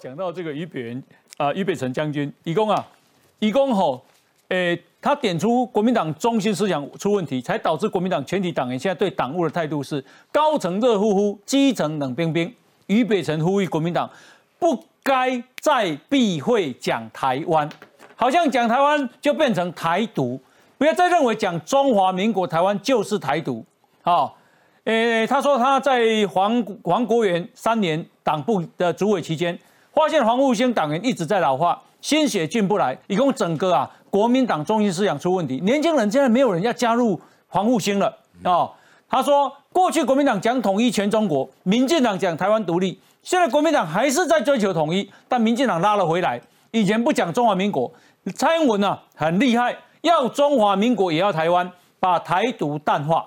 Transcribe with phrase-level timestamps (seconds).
[0.00, 1.02] 讲到这个俞北元
[1.36, 2.86] 啊，俞北辰将军，以公啊，
[3.38, 4.04] 以公吼，
[4.48, 12.52] 诶，他点出国民党中心思想出问题，才导致国民党全体党员现在对党务的态度是高层热乎乎，基层冷冰冰。
[12.86, 14.08] 俞北辰呼吁国民党
[14.58, 17.68] 不该再避讳讲台湾，
[18.14, 20.40] 好像讲台湾就变成台独，
[20.78, 23.64] 不要再认为讲中华民国台湾就是台独。
[24.02, 24.38] 好，
[24.84, 29.58] 诶，他说他在黄 黄国元三年党部的主委期间，
[29.96, 38.14] 发现黄复兴党员一直在老化，心血进不来，一共整个啊国民党中心思想出问题，年轻人现在没有人要加入黄复兴了
[38.44, 38.70] 哦。
[39.08, 46.38] 他说，过去国民党讲统一全中国，民进党讲台湾独立，现在国民党还是在追求统一，但民进党拉了回来。
[46.72, 47.90] 以前不讲中华民国，
[48.34, 53.26] 蔡英文呢很厉害，要中华民国也要台湾，把台独淡化，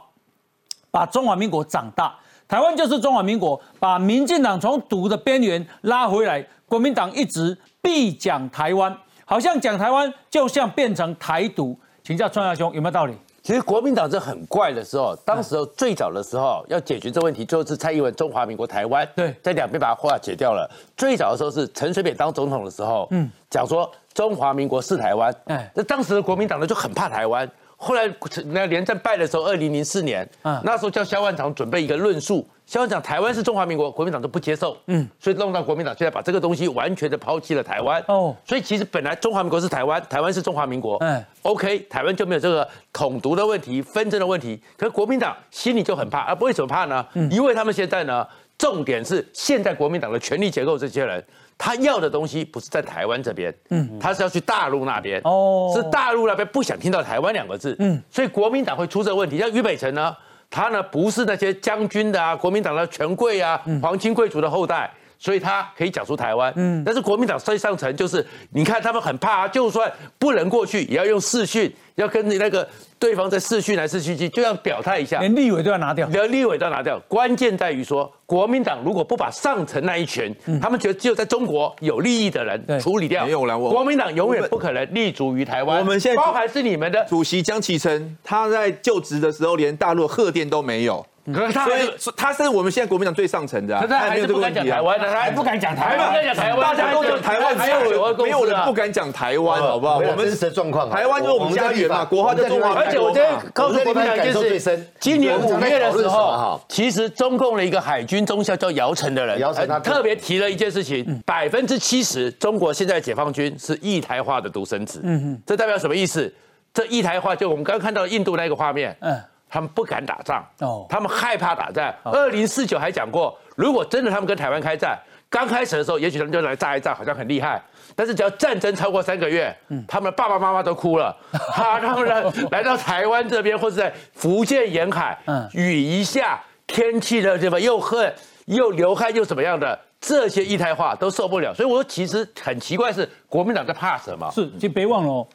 [0.91, 2.15] 把中华民国长大，
[2.49, 6.43] 台湾就是中华民国，把民进党从独的边缘拉回来。
[6.65, 13.13] 国民党一直必讲台湾，好像讲台湾就像变成台独，请教川亚兄有没有道理？
[13.43, 20.67] 其实国民党这很怪的时候，当时候最早的时候要解决这问题，就是蔡英文中华民国台湾，对，在两边把它化解掉了。
[20.97, 27.47] 最早的时候是陈水扁当总统的时候，嗯，讲说中华民国是台湾，哎，那当时的国民党呢就很怕台湾。
[27.81, 28.03] 后来
[28.47, 32.45] 那连战败的时候，二零零四年，嗯，那时候叫萧万长准备一个论述。
[32.65, 38.03] 萧万长台湾是中华民国，国民党都不接受，嗯，所以弄到国民党现在把这个东西完全的抛弃了台湾。
[38.07, 44.61] 哦，所以其实本来中华民国是台湾，台湾是中华民国，嗯，OK，台湾就没有这个统独的问题、纷争的问题。
[44.77, 47.03] 可是国民党心里就很怕，啊，为什么怕呢？
[47.31, 48.27] 因为他们现在呢，
[48.59, 51.23] 重点是现在国民党的权力结构，这些人。
[51.61, 59.37] 他要的东西不是在台湾这边，嗯，他是要去大陆那边，哦，是大陆那边不想听到台湾两个字，嗯，所以国民党会出这个问题。
[59.37, 60.15] 像俞北辰呢，
[60.49, 64.89] 他呢不是那些将军的啊，国民党的权贵啊，皇亲贵族的后代，
[65.19, 72.67] 所以他可以讲出台湾，嗯，但是国民党最上层就是，你看他们很怕，就算不能过去，也要用视讯，要跟你那个。
[72.97, 76.99] 对方在视讯来视讯去，就要表态一下，连立委都要拿掉，连立委都要拿掉。
[77.07, 83.57] 关键在于说，国民党如果不把上层那一群，他们觉得只有在中国有利益的人处理掉，没有了。
[83.57, 85.79] 国民党永远不可能立足于台湾。
[85.79, 91.05] 我们现在包含是你们的主席江启臣，他在就职的时候连大陆贺电都没有。
[91.33, 91.67] 可是他，
[92.15, 99.97] 他是我们现在国民党最上层的，他还是不敢讲台湾的，他还不敢讲台湾，讲台湾，大家都讲台湾，没有没有人不敢讲台湾，好不好？
[99.97, 102.73] 我们真实的状况，台湾就是我们家园嘛，国话叫中华。
[102.73, 116.33] 而且我今天告诉国民党就是，今年五月的时候，其实中共的一个海军中校叫姚晨的人，姚晨他特别提了一件事情，百分之七十中国现在解放军是一台化的独生子，嗯哼，这代表什么意思？
[116.73, 119.19] 这一台化就我们刚刚看到印度那个画面，嗯。
[119.49, 121.91] 他们不敢打仗，哦，他们害怕打仗。
[122.05, 124.97] 二零四九还讲过，如果真的他们跟台湾开战，
[125.29, 127.61] 刚开始的时候，也许他们就来炸一炸，好像很厉害。
[127.95, 131.15] 但是只要战争超过三个月，嗯，他们爸爸妈妈都哭了。
[131.33, 138.13] 哈，他们来来到台湾这边，或者在福建沿海，嗯，雨一下，天气的地方又恨
[138.45, 141.53] 又流汗又怎么样的，这些一胎化都受不了。
[141.53, 144.29] 所以我说其实很奇怪，是国民党在怕什么？
[144.31, 145.27] 是，就别忘了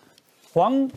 [0.52, 0.88] 黄。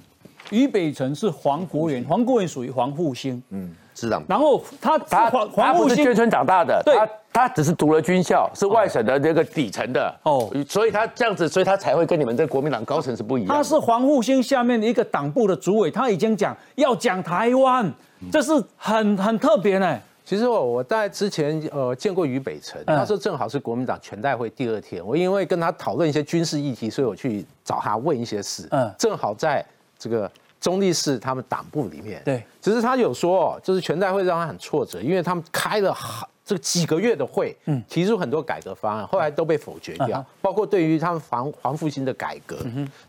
[0.50, 4.22] 俞北辰是黄国元，黄国元属于黄复兴，嗯，是的。
[4.28, 13.50] 然后他他他不是眷村长大的，他他只是读了军校，是外省的那个底层的哦，所以他这样子，所以他才会跟你们这国民党高层是不一样。
[13.50, 17.92] 他是黄复兴下面的一个党部的主委，他已经讲要讲台湾，
[18.32, 20.00] 这是很很特别呢。
[20.26, 29.66] 其实我我在之前呃见过俞北辰，那时候正好是国民党全代会第二天，我因为跟他讨论一些军事议题，所以我去找他问一些事，嗯，正好在。
[29.98, 42.58] 这个中立市他们党部里面，对，只是他有说，就是全代会让他很挫折，因为他们开了好这几个月的会，嗯，提出很多改革方案，后来都被否决掉，包括对于他们黄黄复兴的改革。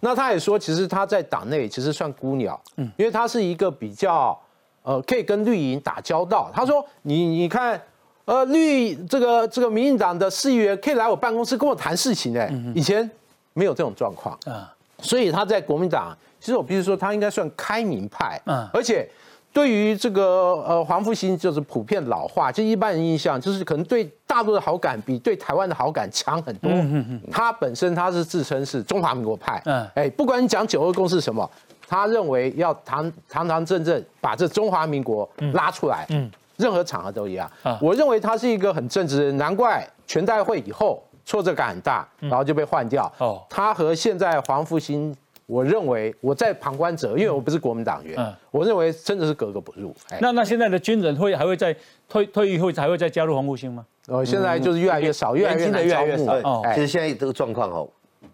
[0.00, 4.36] 那他也说，其实他在党内其实算孤鸟，嗯，因为他是一个比较
[4.82, 6.50] 呃可以跟绿营打交道。
[6.52, 7.80] 他说，你你看，
[8.24, 13.08] 呃绿这个这个民进党的市议员可以来我办公室跟我谈事情哎，以前
[13.54, 14.36] 没有这种状况。
[14.46, 16.16] 啊，所以他在国民党。
[16.40, 19.04] 其实我必须说，他应该算开明派，嗯，而且
[19.52, 20.22] 对于这个
[20.64, 26.70] 呃黄复兴，就是普遍老化，就一般人印象就是可能对大陆的好感比对台湾的好感强很多。
[26.70, 31.50] 嗯嗯他本身他是自称是中华民国派，嗯，哎，不管你讲九二共识什么，
[31.88, 37.50] 他认为要堂堂堂正正把这中华民国拉出来，嗯，任何场合都一样。
[37.80, 43.12] 我认为他是一个很正直的人，难怪全代会以后挫折感很大，然后就被换掉。
[43.18, 45.14] 哦，他和现在黄复兴。
[45.44, 49.94] 我认为我在旁观者，因为我不是国民党员，嗯我认为真的是格格不入。
[50.10, 51.74] 哎，那那现在的军人会还会再
[52.06, 53.82] 退退役后还会再加入黄复兴吗？
[54.08, 56.50] 呃，现在就是越来越少，越来越年轻的难招募越来越少。
[56.50, 57.88] 哦哎其实现在这个状况哦，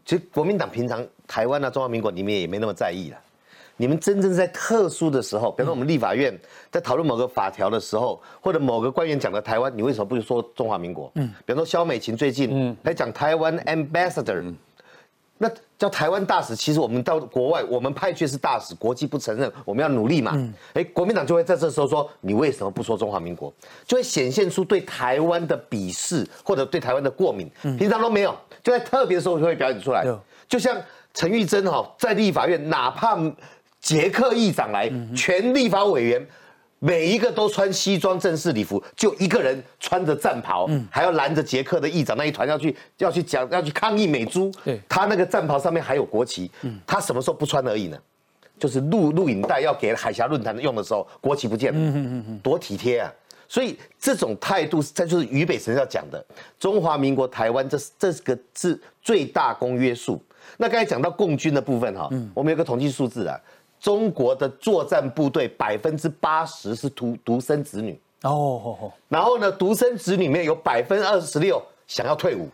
[0.05, 3.17] 其实国民党平常台湾啊、中华民国你们也没那么在意了。
[3.76, 6.38] 你们真正在特殊的时候，比如说我们立法院
[6.71, 11.11] 在讨论某个法条的时候，或者某个官员讲的台湾，你为什么不说中华民国？
[11.15, 14.55] 嗯，比如说萧美琴最近嗯来讲台湾 ambassador，、
[15.37, 20.32] 那叫台湾大使，其实我们到国外，我们派去是大使，国际不承认，我们要努力嘛。
[20.75, 23.53] 哎、国民党就会在这时候说，你为什么不说中华民国？
[23.85, 30.19] 就会显现出对台湾的鄙视或者对台湾的过敏，平常都没有，就在特别的时候就会表演出来有。
[30.49, 30.81] 就像
[31.12, 33.19] 陈玉珍哈，在立法院，哪怕
[33.84, 36.26] 捷克议长来，全立法委员。
[36.81, 44.52] 每一个都穿西装正式礼服，就一个人穿着战袍，还要拦着捷克的议长那一团要去要去讲要去抗议美猪。
[44.62, 46.50] 对他那个战袍上面还有国旗，
[46.86, 47.98] 他什么时候不穿而已呢？
[48.58, 53.10] 就是录录影带要给海峡论坛用的时候，国旗不见了，多体贴啊！
[53.48, 56.22] 所以这种态度，这就是俞北辰要讲的，
[56.58, 60.22] 中华民国台湾这这个是最大公约数。
[60.58, 63.40] 那刚才讲到共军的部分哈，我们有个统计数字啊，
[63.84, 72.48] 中国的作战部队百分之八十是独独生子女，哦然后呢，独生子女里面有百分之二十六想要退伍，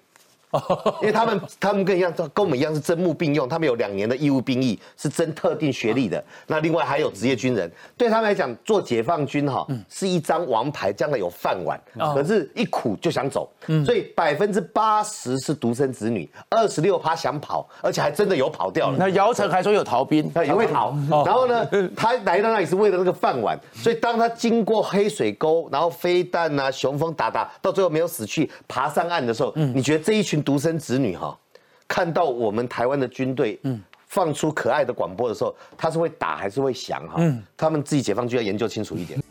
[1.01, 6.23] 因为他们他们跟一样，跟我们一样是征募并用，他们有两年的义务兵役，是征特定学历的。
[6.47, 11.81] 那另外还有职业军人，对他们来讲，做解放军哈是一张王牌，将来有饭碗，
[12.15, 13.49] 可是一苦就想走，
[13.85, 18.97] 所以百分之八十是独生子女，二十六趴想跑，而且还真的有跑掉了。
[18.99, 20.95] 那姚晨还说有逃兵，他也会逃。
[21.25, 31.39] 然后呢，他来到那里是为了那个饭碗，所以当他经过黑水沟，然后飞弹啊、雄风打打，到最后没有死去，爬上岸的时候，你觉得这一群独生子女哈，
[31.87, 37.23] 看到我们台湾的军队，嗯放出可爱的广播的时候，他是会打还是会响哈？
[37.57, 39.23] 他们自己解放军要研究清楚一点。